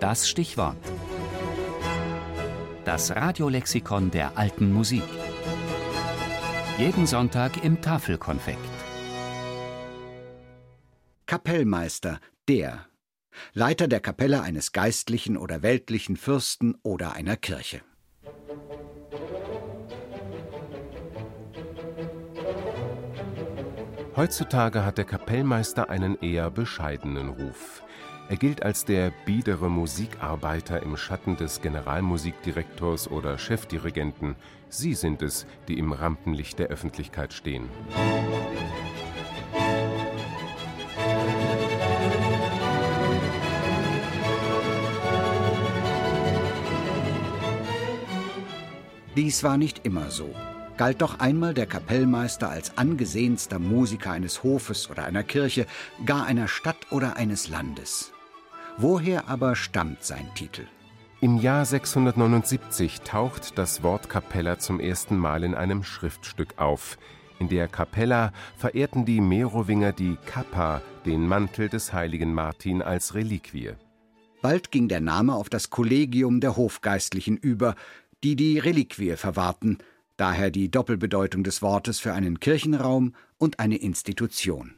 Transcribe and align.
Das 0.00 0.28
Stichwort. 0.28 0.76
Das 2.84 3.16
Radiolexikon 3.16 4.10
der 4.10 4.36
alten 4.36 4.70
Musik. 4.70 5.02
Jeden 6.76 7.06
Sonntag 7.06 7.64
im 7.64 7.80
Tafelkonfekt. 7.80 8.58
Kapellmeister, 11.24 12.20
der. 12.46 12.84
Leiter 13.54 13.88
der 13.88 14.00
Kapelle 14.00 14.42
eines 14.42 14.72
geistlichen 14.72 15.38
oder 15.38 15.62
weltlichen 15.62 16.18
Fürsten 16.18 16.76
oder 16.82 17.14
einer 17.14 17.36
Kirche. 17.36 17.80
Heutzutage 24.14 24.84
hat 24.84 24.98
der 24.98 25.04
Kapellmeister 25.06 25.88
einen 25.88 26.20
eher 26.20 26.50
bescheidenen 26.50 27.30
Ruf. 27.30 27.82
Er 28.28 28.36
gilt 28.36 28.64
als 28.64 28.84
der 28.84 29.12
biedere 29.24 29.70
Musikarbeiter 29.70 30.82
im 30.82 30.96
Schatten 30.96 31.36
des 31.36 31.62
Generalmusikdirektors 31.62 33.08
oder 33.08 33.38
Chefdirigenten. 33.38 34.34
Sie 34.68 34.94
sind 34.94 35.22
es, 35.22 35.46
die 35.68 35.78
im 35.78 35.92
Rampenlicht 35.92 36.58
der 36.58 36.66
Öffentlichkeit 36.66 37.32
stehen. 37.32 37.68
Dies 49.14 49.44
war 49.44 49.56
nicht 49.56 49.86
immer 49.86 50.10
so 50.10 50.34
galt 50.76 51.00
doch 51.00 51.20
einmal 51.20 51.54
der 51.54 51.66
Kapellmeister 51.66 52.50
als 52.50 52.76
angesehenster 52.76 53.58
Musiker 53.58 54.12
eines 54.12 54.42
Hofes 54.42 54.90
oder 54.90 55.04
einer 55.04 55.22
Kirche, 55.22 55.66
gar 56.04 56.26
einer 56.26 56.48
Stadt 56.48 56.76
oder 56.90 57.16
eines 57.16 57.48
Landes. 57.48 58.12
Woher 58.78 59.28
aber 59.28 59.56
stammt 59.56 60.04
sein 60.04 60.28
Titel? 60.34 60.66
Im 61.20 61.38
Jahr 61.38 61.64
679 61.64 63.00
taucht 63.00 63.58
das 63.58 63.82
Wort 63.82 64.08
Capella 64.08 64.58
zum 64.58 64.80
ersten 64.80 65.16
Mal 65.16 65.44
in 65.44 65.54
einem 65.54 65.82
Schriftstück 65.82 66.58
auf. 66.58 66.98
In 67.38 67.48
der 67.48 67.68
Capella 67.68 68.32
verehrten 68.56 69.04
die 69.04 69.20
Merowinger 69.20 69.92
die 69.92 70.16
Kappa, 70.26 70.82
den 71.04 71.26
Mantel 71.26 71.68
des 71.68 71.92
heiligen 71.92 72.32
Martin, 72.34 72.82
als 72.82 73.14
Reliquie. 73.14 73.72
Bald 74.42 74.70
ging 74.70 74.88
der 74.88 75.00
Name 75.00 75.34
auf 75.34 75.48
das 75.48 75.70
Kollegium 75.70 76.40
der 76.40 76.56
Hofgeistlichen 76.56 77.36
über, 77.36 77.74
die 78.22 78.36
die 78.36 78.58
Reliquie 78.58 79.16
verwahrten– 79.16 79.78
daher 80.16 80.50
die 80.50 80.70
Doppelbedeutung 80.70 81.44
des 81.44 81.62
Wortes 81.62 82.00
für 82.00 82.12
einen 82.12 82.40
Kirchenraum 82.40 83.14
und 83.38 83.60
eine 83.60 83.76
Institution. 83.76 84.74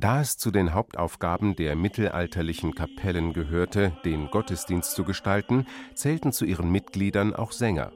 Da 0.00 0.20
es 0.20 0.36
zu 0.36 0.52
den 0.52 0.74
Hauptaufgaben 0.74 1.56
der 1.56 1.74
mittelalterlichen 1.74 2.72
Kapellen 2.72 3.32
gehörte, 3.32 3.90
den 4.04 4.30
Gottesdienst 4.30 4.92
zu 4.92 5.02
gestalten, 5.02 5.66
zählten 5.94 6.30
zu 6.30 6.44
ihren 6.44 6.70
Mitgliedern 6.70 7.34
auch 7.34 7.50
Sänger. 7.50 7.90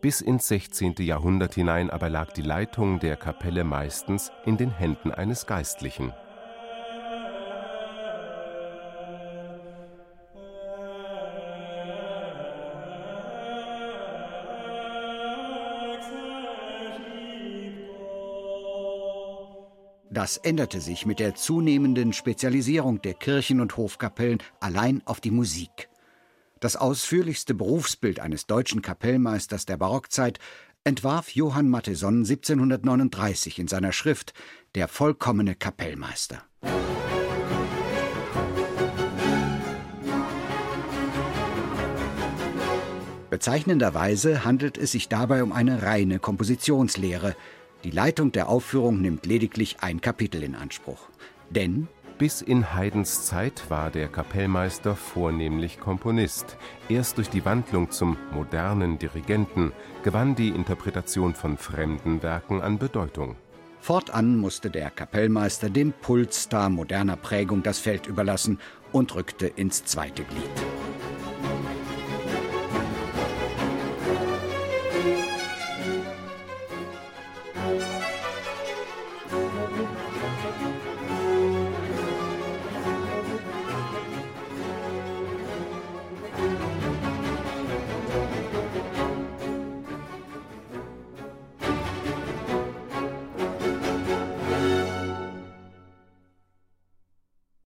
Bis 0.00 0.20
ins 0.20 0.48
16. 0.48 0.96
Jahrhundert 0.98 1.54
hinein 1.54 1.90
aber 1.90 2.08
lag 2.08 2.32
die 2.32 2.42
Leitung 2.42 2.98
der 2.98 3.14
Kapelle 3.14 3.62
meistens 3.62 4.32
in 4.46 4.56
den 4.56 4.72
Händen 4.72 5.12
eines 5.12 5.46
Geistlichen 5.46 6.12
Das 20.10 20.38
änderte 20.38 20.80
sich 20.80 21.04
mit 21.04 21.18
der 21.18 21.34
zunehmenden 21.34 22.14
Spezialisierung 22.14 23.02
der 23.02 23.12
Kirchen 23.12 23.60
und 23.60 23.76
Hofkapellen 23.76 24.38
allein 24.58 25.02
auf 25.04 25.20
die 25.20 25.30
Musik. 25.30 25.90
Das 26.60 26.76
ausführlichste 26.76 27.54
Berufsbild 27.54 28.18
eines 28.18 28.46
deutschen 28.46 28.80
Kapellmeisters 28.80 29.66
der 29.66 29.76
Barockzeit 29.76 30.38
entwarf 30.82 31.30
Johann 31.30 31.68
Matheson 31.68 32.20
1739 32.20 33.58
in 33.58 33.68
seiner 33.68 33.92
Schrift 33.92 34.32
Der 34.74 34.88
vollkommene 34.88 35.54
Kapellmeister. 35.54 36.42
Bezeichnenderweise 43.28 44.44
handelt 44.46 44.78
es 44.78 44.92
sich 44.92 45.10
dabei 45.10 45.42
um 45.42 45.52
eine 45.52 45.82
reine 45.82 46.18
Kompositionslehre, 46.18 47.36
die 47.84 47.90
Leitung 47.90 48.32
der 48.32 48.48
Aufführung 48.48 49.00
nimmt 49.00 49.26
lediglich 49.26 49.76
ein 49.80 50.00
Kapitel 50.00 50.42
in 50.42 50.54
Anspruch. 50.54 51.08
Denn 51.50 51.88
bis 52.18 52.42
in 52.42 52.74
Haydns 52.74 53.26
Zeit 53.26 53.70
war 53.70 53.92
der 53.92 54.08
Kapellmeister 54.08 54.96
vornehmlich 54.96 55.78
Komponist. 55.78 56.56
Erst 56.88 57.16
durch 57.16 57.30
die 57.30 57.44
Wandlung 57.44 57.92
zum 57.92 58.16
modernen 58.32 58.98
Dirigenten 58.98 59.72
gewann 60.02 60.34
die 60.34 60.48
Interpretation 60.48 61.34
von 61.34 61.56
fremden 61.56 62.20
Werken 62.24 62.60
an 62.60 62.78
Bedeutung. 62.78 63.36
Fortan 63.80 64.36
musste 64.36 64.68
der 64.68 64.90
Kapellmeister 64.90 65.70
dem 65.70 65.92
Pulsstar 65.92 66.70
moderner 66.70 67.16
Prägung 67.16 67.62
das 67.62 67.78
Feld 67.78 68.08
überlassen 68.08 68.58
und 68.90 69.14
rückte 69.14 69.46
ins 69.46 69.84
zweite 69.84 70.24
Glied. 70.24 70.87